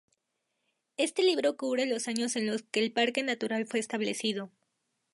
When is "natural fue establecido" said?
3.21-4.49